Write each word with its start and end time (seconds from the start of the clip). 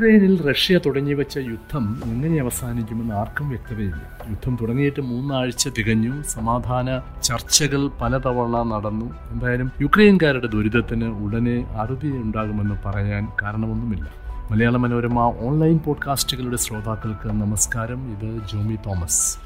യുക്രൈനിൽ 0.00 0.48
റഷ്യ 0.48 0.78
തുടങ്ങി 0.78 1.12
വെച്ച 1.12 1.36
യുദ്ധം 1.36 2.00
എങ്ങനെ 2.04 2.40
അവസാനിക്കുമെന്ന് 2.40 3.14
ആർക്കും 3.14 3.48
വ്യക്തതയില്ല. 3.48 4.18
യുദ്ധം 4.30 4.58
തുടങ്ങിയിട്ട് 4.60 5.00
മൂന്നാഴ്ച 5.00 5.68
തികഞ്ഞു. 5.78 6.22
സമാധാന 6.22 7.00
ചർച്ചകൾ 7.22 7.88
പലതവണ 8.02 8.62
നടന്നു. 8.62 9.06
എന്തായാലും 9.30 9.72
യുക്രൈൻകാരുടെ 9.80 10.46
ദുരിതത്തിന് 10.46 11.04
ഉടനെ 11.04 11.66
അറുതി 11.70 12.06
ഉണ്ടാകുമെന്ന് 12.06 12.74
പറയാൻ 12.84 13.28
കാരണമൊന്നുമില്ല. 13.42 14.10
മലയാള 14.50 14.76
മനോരമ 14.76 15.18
ഓൺലൈൻ 15.18 15.78
പോഡ്കാസ്റ്റുകളുടെ 15.78 16.56
ശ്രോതാക്കൾക്ക് 16.56 17.28
നമസ്കാരം. 17.28 18.12
ഇത് 18.12 18.40
ജോമി 18.52 18.76
തോമസ്. 18.76 19.38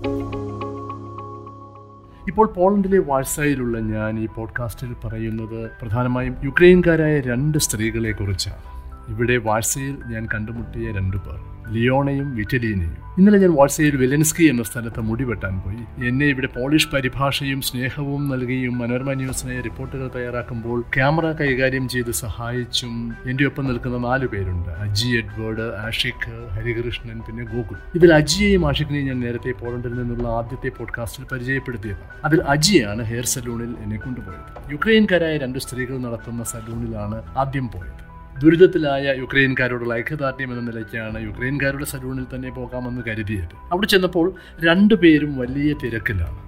ഇപ്പോൾ 2.29 2.47
പോളണ്ടിലെ 2.47 2.99
വാഴ്സായിലുള്ള 2.99 3.79
ഞാൻ 3.79 4.19
ഈ 4.19 4.27
പോഡ്കാസ്റ്റിൽ 4.27 4.97
പറയുന്നത് 5.05 5.71
പ്രധാനമായും 5.83 6.37
യുക്രൈൻകാരായ 6.45 7.21
രണ്ട് 7.21 7.59
സ്ത്രീകളെ 7.59 8.13
കുറിച്ചാണ് 8.13 8.80
ഇവിടെ 9.11 9.37
വാഴ്സയിൽ 9.37 9.97
ഞാൻ 10.07 10.29
കണ്ടുമുട്ടിയ 10.35 10.93
രണ്ടു 10.93 11.17
പേർ 11.17 11.39
ലിയോണയും 11.73 12.37
വിറ്റലീനയും 12.37 12.97
ഇന്നലെ 13.19 13.39
ഞാൻ 13.39 13.53
വാട്സയിൽ 13.55 13.97
വെലൻസ്കി 13.97 14.45
എന്ന 14.45 14.63
സ്ഥലത്ത് 14.63 15.01
മുടിവെട്ടാൻ 15.01 15.61
പോയി. 15.61 16.09
എന്നെ 16.09 16.27
ഇവിടെ 16.27 16.47
പോളിഷ് 16.47 16.89
പരിഭാഷയും 16.89 17.61
സ്നേഹവും 17.61 18.29
നൽകിയും 18.29 18.79
മനോരമ 18.79 19.13
ന്യൂസിനെ 19.13 19.61
റിപ്പോർട്ടുകൾ 19.61 20.11
തയ്യാറാക്കുമ്പോൾ 20.17 20.81
ക്യാമറ 20.81 21.33
കൈകാര്യം 21.33 21.89
ചെയ്ത് 21.89 22.11
സഹായിച്ചും 22.11 23.13
എന്റെ 23.27 23.45
ഒപ്പം 23.45 23.67
നിൽക്കുന്ന 23.67 23.99
നാലു 23.99 24.27
പേരുണ്ട്. 24.27 24.69
അജി 24.69 25.09
എഡ്വേർഡ് 25.09 25.77
ആഷിഖ് 25.87 26.49
ഹരികൃഷ്ണൻ 26.51 27.21
പിന്നെ 27.21 27.45
ഗോകുൽ. 27.45 27.77
ഇതിൽ 27.95 28.15
അജിയെയും 28.15 28.69
ആഷിഖിനെയും 28.69 29.07
ഞാൻ 29.07 29.21
നേരത്തെ 29.21 29.51
പോളണ്ടിൽ 29.51 29.95
നിന്നുള്ള 29.95 30.29
ആദ്യത്തെ 30.29 30.69
പോഡ്കാസ്റ്റിൽ 30.79 31.27
പരിചയപ്പെടുത്തിയത് 31.33 32.05
അതിൽ 32.25 32.43
അജിയാണ് 32.43 33.03
ഹെയർ 33.03 33.25
സലൂണിൽ 33.25 33.75
എന്നെ 33.83 33.97
കൊണ്ടുപോയത്. 33.97 34.73
യുക്രൈൻകാരായ 34.73 35.39
രണ്ട് 35.39 35.59
സ്ത്രീകൾ 35.59 35.99
നടത്തുന്ന 35.99 36.45
സലൂണിലാണ് 36.45 37.23
ആദ്യം 37.37 37.69
പോയത്. 37.69 38.10
ദുരിതത്തിലായ 38.43 39.15
യുക്രൈൻകാരോടുള്ള 39.19 39.95
ഐക്യദാർഢ്യം 39.95 40.59
എന്ന 40.59 40.71
നിലയ്ക്കാണ് 40.71 41.23
യുക്രൈൻകാരുടെ 41.23 41.85
സലൂണിൽ 41.85 42.27
തന്നെ 42.35 42.51
പോകാമെന്ന് 42.51 43.03
കരുതിയത്. 43.09 43.49
അവിടെ 43.73 43.87
ചെന്നപ്പോൾ 43.87 44.33
രണ്ടു 44.65 44.95
പേരും 44.95 45.39
വലിയ 45.39 45.75
തിരക്കിലാണ്. 45.85 46.39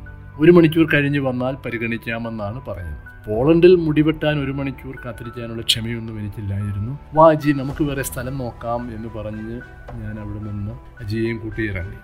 ഒരു 0.41 0.51
മണിക്കൂർ 0.51 0.89
കഴിഞ്ഞ് 0.95 1.19
വന്നാൽ 1.19 1.55
പരിഗണിക്കാമെന്നാണ് 1.55 2.67
പറയുന്നത് 2.67 3.31
പോളണ്ടിൽ 3.31 3.75
മുടിവെട്ടാൻ 3.75 4.45
ഒരു 4.45 4.53
മണിക്കൂർ 4.53 4.97
കാത്തിരിക്കാനുള്ള 5.05 5.63
ക്ഷമയൊന്നും 5.63 6.21
എനിക്കില്ലായിരുന്നു. 6.21 6.99
വാ 7.15 7.31
അജി 7.31 7.53
നമുക്ക് 7.53 7.85
വേറെ 7.85 8.03
സ്ഥലം 8.03 8.39
നോക്കാം 8.39 8.95
എന്ന് 8.95 9.09
പറഞ്ഞ് 9.19 9.61
ഞാൻ 9.93 10.21
അവിടെ 10.21 10.39
നിന്ന് 10.39 11.03
അജിയെയും 11.03 11.39
കൂട്ടി 11.39 11.71
ഇറങ്ങി. 11.71 11.97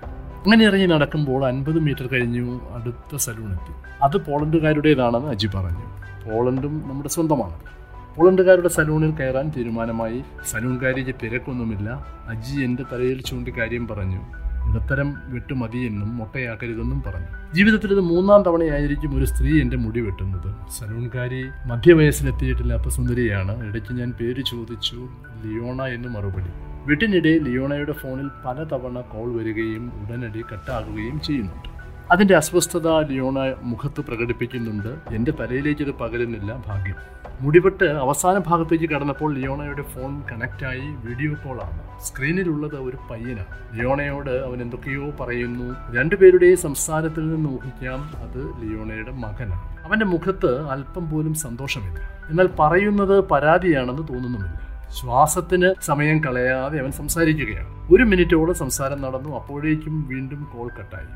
അങ്ങനെ 0.45 0.65
ഇറങ്ങി 0.65 0.87
നടക്കുമ്പോൾ 0.87 1.47
അൻപത് 1.47 1.81
മീറ്റർ 1.81 2.07
കഴിഞ്ഞു 2.07 2.61
അടുത്ത 2.75 3.17
സലൂൺ 3.17 3.53
എത്തി. 3.53 3.75
അത് 4.03 4.17
പോളണ്ടുകാരുടേതാണെന്ന് 4.17 5.29
അജി 5.29 5.47
പറഞ്ഞു. 5.47 5.87
പോളണ്ടും 6.31 6.83
നമ്മുടെ 6.89 7.09
സ്വന്തമാണ്. 7.09 7.79
പോളണ്ടുകാരുടെ 8.17 8.69
സലൂണിൽ 8.69 9.11
കയറാൻ 9.11 9.53
തീരുമാനമായി. 9.57 10.23
സലൂൺകാരിക്ക് 10.51 11.15
തിരക്കൊന്നുമില്ല. 11.23 12.07
അജി 12.29 12.61
എന്റെ 12.61 12.83
തലയിൽ 12.93 13.23
ചൂണ്ടി 13.23 13.55
കാര്യം 13.59 13.89
പറഞ്ഞു. 13.89 14.21
ഇടത്തരം 14.69 15.15
വെട്ട് 15.27 15.55
മതിയെന്നും 15.55 16.17
മുട്ടയാക്കരുതെന്നും 16.17 17.03
പറഞ്ഞു. 17.07 17.55
ജീവിതത്തിൽ 17.55 17.91
ഇത് 17.91 18.01
മൂന്നാം 18.01 18.43
തവണയായിരിക്കും 18.43 19.17
ഒരു 19.17 19.25
സ്ത്രീ 19.25 19.61
എന്റെ 19.61 19.77
മുടി 19.77 20.01
വെട്ടുന്നത്. 20.01 20.55
സലൂൺകാരി 20.79 21.45
മധ്യവയസ്സിലെത്തിയിട്ടില്ലാത്ത 21.67 22.89
സുന്ദരിയാണ്. 22.89 23.69
ഇടയ്ക്ക് 23.69 23.93
ഞാൻ 23.93 24.13
പേര് 24.13 24.43
ചോദിച്ചു 24.51 25.09
ലിയോണ 25.47 25.83
എന്ന് 25.83 26.09
മറുപടി. 26.09 26.51
വെട്ടിനിടെ 26.87 27.39
ലിയോണയുടെ 27.39 27.93
ഫോണിൽ 27.93 28.29
പലതവണ 28.45 29.01
കോൾ 29.01 29.39
വരികയും 29.39 29.93
ഉടനടി 30.01 30.45
കട്ടാകുകയും 30.53 31.21
ചെയ്യുന്നുണ്ട്. 31.21 31.69
അതിന്റെ 32.13 32.37
അസ്വസ്ഥത 32.37 33.09
ലിയോണ 33.09 33.55
മുഖത്ത് 33.63 34.01
പ്രകടിപ്പിക്കുന്നുണ്ട്. 34.01 35.15
എന്റെ 35.15 35.31
തലയിലേക്കത് 35.31 35.91
പകരുന്നില്ല 35.91 36.65
ഭാഗ്യം. 36.67 37.28
മുടിപെട്ട് 37.41 37.85
അവസാന 37.85 38.39
ഭാഗത്തേക്ക് 38.39 38.85
കടന്നപ്പോൾ 38.91 39.35
ലിയോണയുടെ 39.35 39.83
ഫോൺ 39.83 40.23
കണക്റ്റായി 40.31 40.87
വീഡിയോ 41.05 41.35
കോളാണ്. 41.35 42.01
സ്ക്രീനിലുള്ളത് 42.03 42.77
ഒരു 42.77 42.97
പയ്യനാണ് 43.11 43.79
ലിയോണയോട് 43.79 44.31
അവൻ 44.31 44.63
എന്തൊക്കെയോ 44.63 45.11
പറയുന്നു. 45.11 45.97
രണ്ടുപേരുടെയും 45.97 46.59
സംസാരത്തിൽ 46.59 47.35
നിന്ന് 47.35 47.51
ഊഹിക്കാം 47.51 48.01
അത് 48.01 48.41
ലിയോണയുടെ 48.63 49.11
മകനാണ് 49.11 49.85
അവന്റെ 49.85 50.07
മുഖത്ത് 50.07 50.51
അല്പം 50.69 51.11
പോലും 51.11 51.35
സന്തോഷമില്ല. 51.35 52.01
എന്നാൽ 52.31 52.49
പറയുന്നത് 52.61 53.29
പരാതിയാണെന്ന് 53.29 54.03
തോന്നുന്നുമില്ല. 54.03 54.89
ശ്വാസത്തിന് 55.01 55.75
സമയം 55.81 56.25
കളയാതെ 56.25 56.81
അവൻ 56.81 56.91
സംസാരിക്കുകയാണ്. 56.91 57.95
ഒരു 57.95 58.03
മിനിറ്റോളം 58.03 58.55
സംസാരം 58.55 59.03
നടന്നു 59.03 59.37
അപ്പോഴേക്കും 59.37 60.09
വീണ്ടും 60.09 60.49
കോൾ 60.55 60.69
കട്ടായി. 60.79 61.11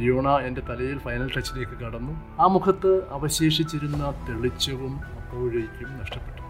ലിയോണ 0.00 0.28
എന്റെ 0.28 0.60
തലയിൽ 0.60 0.98
ഫൈനൽ 0.98 1.30
ടച്ചിലേക്ക് 1.36 1.76
കടന്നു. 1.84 2.12
ആ 2.40 2.46
മുഖത്ത് 2.46 2.92
അവശേഷിച്ചിരുന്ന 3.10 4.12
തെളിച്ചവും 4.28 5.21
അപ്പോഴേക്കും 5.32 5.98
നഷ്ടപ്പെട്ടു. 5.98 6.42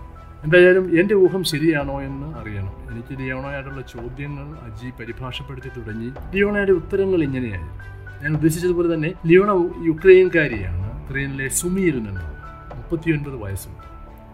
എന്തായാലും 0.45 1.01
എന്റെ 1.01 1.15
ഊഹം 1.15 1.45
ശരിയാണോ 1.45 2.03
എന്ന് 2.03 2.39
അറിയണം. 2.39 2.93
എനിക്ക് 2.93 3.23
ലിയോണയായിട്ടുള്ള 3.23 3.81
ചോദ്യങ്ങൾ 3.81 4.43
അജി 4.43 4.91
പരിഭാഷപ്പെടുത്തി 5.01 5.69
തുടങ്ങി. 5.69 6.13
ലിയോണയുടെ 6.35 6.73
ഉത്തരങ്ങൾ 6.73 7.23
ഇങ്ങനെയായി. 7.23 8.23
ഞാൻ 8.23 8.35
ഉദ്ദേശിച്ചതുപോലെ 8.35 8.95
തന്നെ 8.95 9.13
ലിയോണ 9.27 9.75
യുക്രൈൻകാരിയാണ്. 9.87 11.03
യുക്രൈനിലെ 11.03 11.49
സുമിയിൽ 11.49 11.97
നിന്നാണ് 11.97 12.37
മുപ്പത്തിയൊൻപത് 12.77 13.37
വയസ്സുണ്ട് 13.37 13.93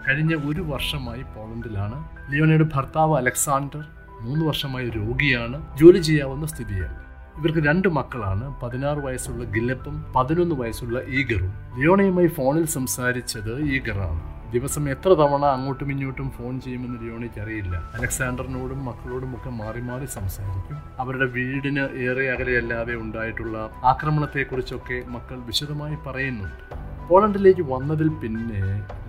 കഴിഞ്ഞ 0.08 0.34
ഒരു 0.34 0.62
വർഷമായി 0.62 1.22
പോളണ്ടിലാണ്. 1.22 2.08
ലിയോണയുടെ 2.32 2.66
ഭർത്താവ് 2.74 3.16
അലക്സാണ്ടർ 3.16 3.84
മൂന്ന് 4.20 4.44
വർഷമായി 4.44 4.90
രോഗിയാണ്. 4.90 5.78
ജോലി 5.78 5.98
ചെയ്യാവുന്ന 5.98 6.46
സ്ഥിതിയാണ്. 6.46 7.04
ഇവർക്ക് 7.38 7.68
രണ്ട് 7.68 7.88
മക്കളാണ്. 7.88 8.60
പതിനാറ് 8.60 8.98
വയസ്സുള്ള 8.98 9.44
ഗില്ലപ്പും 9.44 10.12
പതിനൊന്ന് 10.16 10.54
വയസ്സുള്ള 10.54 10.98
ഈഗറും. 10.98 11.52
ലിയോണയുമായി 11.78 12.26
ഫോണിൽ 12.26 12.66
സംസാരിച്ചത് 12.66 13.60
ഈഗറാണ്. 13.60 14.37
ദിവസം 14.52 14.90
എത്ര 14.90 15.08
തവണ 15.08 15.44
അങ്ങോട്ടും 15.44 15.92
ഇങ്ങോട്ടും 15.92 16.30
ഫോൺ 16.30 16.60
ചെയ്യുമെന്ന് 16.60 17.02
ലിയോണിക്ക് 17.02 17.40
അറിയില്ല. 17.40 17.76
അലക്സാണ്ടറിനോടും 17.94 18.84
മക്കളോടും 18.84 19.36
ഒക്കെ 19.36 19.50
മാറി 19.50 19.80
മാറി 19.80 20.04
സംസാരിക്കും. 20.04 20.78
അവരുടെ 20.98 21.24
വീടിന് 21.24 21.80
ഏറെ 21.80 22.30
അകലെയല്ലാതെ 22.30 22.94
ഉണ്ടായിട്ടുള്ള 22.94 23.70
ആക്രമണത്തെക്കുറിച്ചൊക്കെ 23.84 25.02
മക്കൾ 25.06 25.38
വിശദമായി 25.38 25.96
പറയുന്നുണ്ട്. 26.06 26.64
പോളണ്ടിലേക്ക് 27.08 27.62
വന്നതിൽ 27.62 28.08
പിന്നെ 28.08 28.62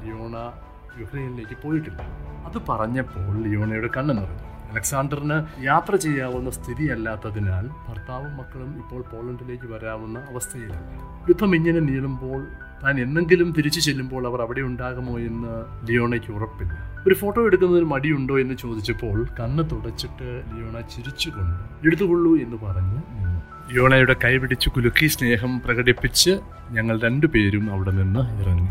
ലിയോണ 0.03 0.35
യുക്രൈനിലേക്ക് 0.99 1.57
പോയിട്ടില്ല. 1.63 2.01
അത് 2.45 2.61
പറഞ്ഞപ്പോൾ 2.69 3.43
ലിയോണയുടെ 3.47 3.89
കണ്ണു 3.97 4.13
നിറഞ്ഞു. 4.13 4.45
അലക്സാണ്ടറിന് 4.71 5.63
യാത്ര 5.63 5.95
ചെയ്യാവുന്ന 5.95 6.49
സ്ഥിതിയല്ലാത്തതിനാൽ 6.49 7.67
ഭർത്താവും 7.87 8.37
മക്കളും 8.37 8.77
ഇപ്പോൾ 8.77 9.01
പോളണ്ടിലേക്ക് 9.01 9.67
വരാവുന്ന 9.73 10.19
അവസ്ഥയിലല്ല. 10.19 11.23
യുദ്ധം 11.29 11.55
ഇങ്ങനെ 11.55 11.79
നീളുമ്പോൾ 11.79 12.47
താൻ 12.83 13.01
എന്നെങ്കിലും 13.01 13.53
തിരിച്ചു 13.57 13.79
ചെല്ലുമ്പോൾ 13.79 14.27
അവർ 14.27 14.41
അവിടെ 14.41 14.61
ഉണ്ടാകുമോ 14.61 15.19
എന്ന് 15.19 15.87
ലിയോണയ്ക്ക് 15.87 16.33
ഉറപ്പില്ല. 16.33 17.03
ഒരു 17.07 17.15
ഫോട്ടോ 17.15 17.45
എടുക്കുന്നതിന് 17.45 17.85
മടിയുണ്ടോ 17.85 18.39
എന്ന് 18.39 18.57
ചോദിച്ചപ്പോൾ 18.57 19.27
കണ്ണ് 19.39 19.63
തുടച്ചിട്ട് 19.71 20.41
ലിയോണ 20.55 20.81
ചിരിച്ചുകൊണ്ട് 20.81 21.87
എടുത്തുകൊള്ളൂ 21.87 22.35
എന്ന് 22.37 22.57
പറഞ്ഞ് 22.57 23.01
ലിയോണയുടെ 23.71 24.15
കൈപിടിച്ച് 24.25 24.69
കുലുക്കി 24.69 25.07
സ്നേഹം 25.07 25.61
പ്രകടിപ്പിച്ച് 25.65 26.39
ഞങ്ങൾ 26.71 26.99
രണ്ടുപേരും 27.01 27.71
അവിടെ 27.71 27.91
നിന്ന് 27.91 28.41
ഇറങ്ങി. 28.41 28.69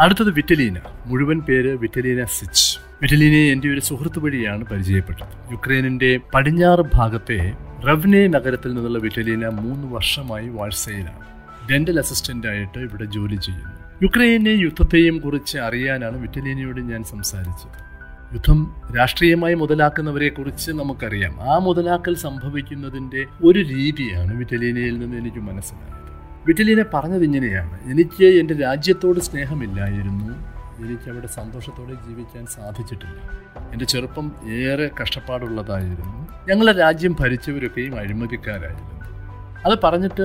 അടുത്തത് 0.00 0.30
വിറ്റലീന. 0.30 0.76
മുഴുവൻ 1.06 1.40
പേര് 1.40 1.76
വിറ്റലീന 1.76 2.24
സിച്ച്. 2.24 2.78
വിറ്റലീനയെ 3.02 3.52
എന്റെ 3.52 3.68
ഒരു 3.68 3.80
സുഹൃത്ത് 3.80 4.18
വഴിയാണ് 4.18 4.64
പരിചയപ്പെട്ടത്. 4.64 5.52
യുക്രൈനിന്റെ 5.52 6.20
പടിഞ്ഞാറ് 6.34 6.80
ഭാഗത്തെ 6.94 7.52
റവ്നെ 7.88 8.28
നഗരത്തിൽ 8.28 8.74
നിന്നുള്ള 8.74 8.98
വിറ്റലീന 8.98 9.48
മൂന്ന് 9.48 9.94
വർഷമായി 9.94 10.48
വാഴ്സയിലാണ്. 10.48 11.39
ഡെന്റൽ 11.70 11.98
അസിസ്റ്റന്റ് 11.98 12.46
ആയിട്ട് 12.46 12.78
ഇവിടെ 12.78 13.04
ജോലി 13.04 13.36
ചെയ്യുന്നു. 13.36 13.90
യുക്രൈനെ 14.02 14.50
യുദ്ധത്തെയും 14.50 15.18
കുറിച്ച് 15.18 15.58
അറിയാനാണ് 15.58 16.18
വിറ്റലിനിയോട് 16.18 16.80
ഞാൻ 16.80 17.04
സംസാരിച്ചത്. 17.04 17.90
യുദ്ധം 18.34 18.74
രാഷ്ട്രീയമായി 18.98 19.54
മുതലാക്കുന്നവരെ 19.54 20.28
കുറിച്ച് 20.28 20.72
നമുക്കറിയാം. 20.72 21.52
ആ 21.52 21.58
മുതലാക്കൽ 21.58 22.14
സംഭവിക്കുന്നതിന്റെ 22.14 23.26
ഒരു 23.44 23.58
രീതിയാണ് 23.58 24.36
വിറ്റലീനയിൽ 24.36 24.98
നിന്ന് 24.98 25.16
എനിക്ക് 25.16 25.36
മനസ്സിലായത്. 25.36 26.00
വിറ്റലീന 26.46 26.84
പറഞ്ഞത് 26.94 27.22
ഇങ്ങനെയാണ്. 27.22 27.90
എനിക്ക് 27.90 28.24
എന്റെ 28.24 28.54
രാജ്യത്തോട് 28.54 29.20
സ്നേഹമില്ലായിരുന്നു. 29.20 30.50
എനിക്ക് 30.86 31.10
അവിടെ 31.10 31.26
സന്തോഷത്തോടെ 31.26 31.94
ജീവിക്കാൻ 31.94 32.46
സാധിച്ചിട്ടില്ല. 32.46 33.30
എന്റെ 33.72 33.84
ചെറുപ്പം 33.84 34.32
ഏറെ 34.52 34.90
കഷ്ടപ്പാടുള്ളതായിരുന്നു. 35.02 36.28
ഞങ്ങളെ 36.48 36.72
രാജ്യം 36.72 37.16
ഭരിച്ചവരൊക്കെയും 37.20 37.98
അഴിമതിക്കാരായിരുന്നു. 37.98 38.99
അത് 39.66 39.78
പറഞ്ഞിട്ട് 39.84 40.22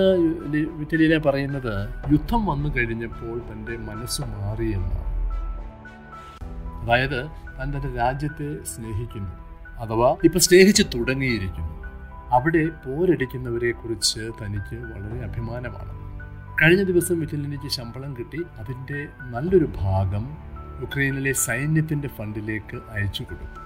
വിറ്റലിയിലെ 0.78 1.18
പറയുന്നത് 1.18 1.90
യുദ്ധം 2.12 2.46
വന്നു 2.46 2.70
കഴിഞ്ഞപ്പോൾ 2.76 3.42
തന്റെ 3.52 3.78
മനസ്സ് 3.78 4.22
മാറിയെന്നാണ് 4.22 5.16
അതായത് 6.84 7.26
താൻ 7.60 7.76
തന്റെ 7.76 7.96
രാജ്യത്തെ 7.96 8.64
സ്നേഹിക്കുന്നു 8.64 9.32
അഥവാ 9.80 10.16
ഇപ്പം 10.24 10.40
സ്നേഹിച്ച് 10.40 10.84
തുടങ്ങിയിരിക്കുന്നു. 10.96 11.86
അവിടെ 12.32 12.66
പോരടിക്കുന്നവരെ 12.68 13.72
കുറിച്ച് 13.72 14.20
തനിക്ക് 14.20 14.76
വളരെ 14.76 15.24
അഭിമാനമാണ്. 15.24 15.92
കഴിഞ്ഞ 16.62 16.84
ദിവസം 16.84 17.22
ഇറ്റലിനിക്ക് 17.22 17.70
ശമ്പളം 17.70 18.16
കിട്ടി 18.20 18.42
അതിന്റെ 18.60 19.08
നല്ലൊരു 19.22 19.70
ഭാഗം 19.76 20.38
യുക്രൈനിലെ 20.82 21.34
സൈന്യത്തിന്റെ 21.34 22.08
ഫണ്ടിലേക്ക് 22.08 22.78
അയച്ചു 22.92 23.24
കൊടുത്തു. 23.24 23.62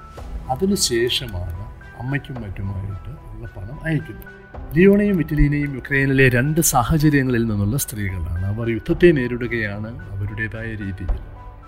അതിനുശേഷമാണ് 0.52 1.62
അമ്മയ്ക്കും 2.00 2.42
മറ്റുമായിട്ട് 2.42 3.10
ഉള്ള 3.32 3.48
പണം 3.58 3.84
അയക്കുന്നത്. 3.84 4.39
ലിയോണയും 4.76 5.20
ഇറ്റലിനെയും 5.20 5.76
യുക്രൈനിലെ 5.76 6.30
രണ്ട് 6.30 6.62
സാഹചര്യങ്ങളിൽ 6.62 7.48
നിന്നുള്ള 7.48 7.78
സ്ത്രീകളാണ്. 7.78 8.46
അവർ 8.46 8.70
യുദ്ധത്തെ 8.70 9.12
നേരിടുകയാണ് 9.12 10.12
അവരുടേതായ 10.12 10.66
രീതിയിൽ. 10.66 11.20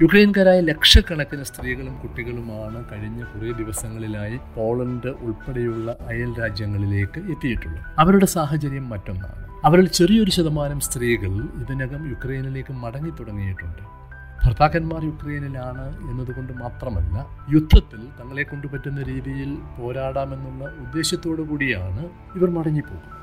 യുക്രൈൻകാരായ 0.02 0.60
ലക്ഷക്കണക്കിന് 0.60 1.44
സ്ത്രീകളും 1.44 2.00
കുട്ടികളുമാണ് 2.00 2.86
കഴിഞ്ഞ 2.92 3.24
കുറേ 3.24 3.52
ദിവസങ്ങളിലായി 3.52 4.38
പോളണ്ട് 4.56 5.08
ഉൾപ്പെടെയുള്ള 5.08 5.96
അയൽ 6.08 6.40
രാജ്യങ്ങളിലേക്ക് 6.40 7.20
എത്തിയിട്ടുള്ളത്. 7.20 7.86
അവരുടെ 8.00 8.26
സാഹചര്യം 8.26 8.90
മറ്റൊന്നാണ്. 8.90 9.66
അവരിൽ 9.66 9.88
ചെറിയൊരു 9.88 10.32
ശതമാനം 10.32 10.80
സ്ത്രീകൾ 10.80 11.34
ഇതിനകം 11.62 12.10
യുക്രൈനിലേക്ക് 12.10 12.74
മടങ്ങി 12.74 13.10
തുടങ്ങിയിട്ടുണ്ട്. 13.10 14.01
ഭർത്താക്കന്മാർ 14.44 15.02
യുക്രൈനിലാണ് 15.04 15.86
എന്നതുകൊണ്ട് 16.10 16.54
മാത്രമല്ല 16.54 17.26
യുദ്ധത്തിൽ 17.54 18.02
തങ്ങളെ 18.20 18.44
കൊണ്ട് 18.44 18.68
പറ്റുന്ന 18.68 19.02
രീതിയിൽ 19.02 19.58
പോരാടാമെന്നുള്ള 19.78 20.64
ഉദ്ദേശത്തോടു 20.84 21.42
കൂടിയാണ് 21.42 22.10
ഇവർ 22.36 22.50
മടങ്ങിപ്പോകുന്നത്. 22.50 23.18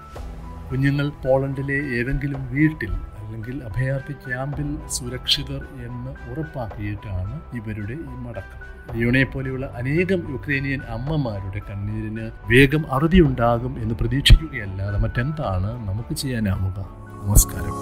കുഞ്ഞുങ്ങൾ 0.70 1.08
പോളണ്ടിലെ 1.24 1.78
ഏതെങ്കിലും 1.98 2.46
വീട്ടിൽ 2.50 2.92
അല്ലെങ്കിൽ 3.20 3.62
അഭയാർത്ഥി 3.62 4.12
ക്യാമ്പിൽ 4.12 4.68
സുരക്ഷിതർ 4.88 5.62
എന്ന് 5.86 6.30
ഉറപ്പാക്കിയിട്ടാണ് 6.30 7.40
ഇവരുടെ 7.58 7.92
ഈ 7.92 8.16
മടക്കം. 8.26 8.60
ലിയോണയെ 8.94 9.24
പോലെയുള്ള 9.24 9.66
അനേകം 9.66 10.20
യുക്രൈനിയൻ 10.34 10.80
അമ്മമാരുടെ 10.96 11.60
കണ്ണീരിന് 11.70 12.30
വേഗം 12.52 12.92
അറുതിയുണ്ടാകും 12.92 13.82
എന്ന് 13.82 13.94
പ്രതീക്ഷിക്കുകയല്ലാതെ 13.94 14.98
മറ്റെന്താണ് 14.98 15.88
നമുക്ക് 15.88 16.14
ചെയ്യാനാവുക? 16.14 16.78
നമസ്കാരം. 17.24 17.74